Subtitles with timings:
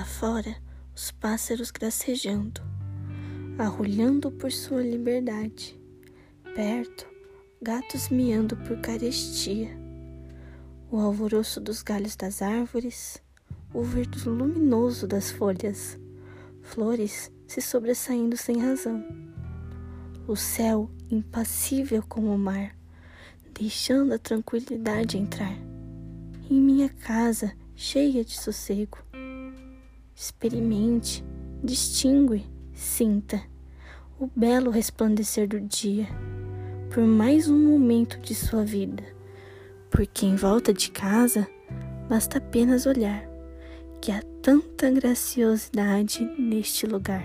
[0.00, 0.56] fora,
[0.94, 2.60] os pássaros gracejando,
[3.58, 5.78] arrulhando por sua liberdade.
[6.54, 7.06] Perto,
[7.60, 9.70] gatos miando por carestia.
[10.90, 13.22] O alvoroço dos galhos das árvores,
[13.72, 15.98] o verde luminoso das folhas,
[16.62, 19.04] flores se sobressaindo sem razão.
[20.26, 22.76] O céu impassível como o mar,
[23.52, 25.56] deixando a tranquilidade entrar.
[26.50, 28.98] Em minha casa, cheia de sossego.
[30.24, 31.24] Experimente,
[31.64, 33.42] distingue, sinta
[34.20, 36.06] o belo resplandecer do dia
[36.94, 39.02] por mais um momento de sua vida,
[39.90, 41.44] porque em volta de casa
[42.08, 43.28] basta apenas olhar
[44.00, 47.24] que há tanta graciosidade neste lugar.